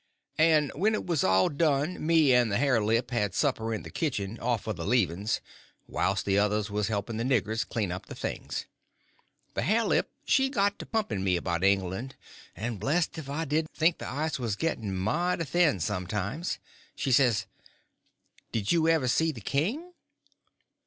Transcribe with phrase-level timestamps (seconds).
[0.39, 3.91] And when it was all done me and the hare lip had supper in the
[3.91, 5.41] kitchen off of the leavings,
[5.87, 8.65] whilst the others was helping the niggers clean up the things.
[9.53, 12.15] The hare lip she got to pumping me about England,
[12.55, 16.57] and blest if I didn't think the ice was getting mighty thin sometimes.
[16.95, 17.45] She says:
[18.51, 19.93] "Did you ever see the king?"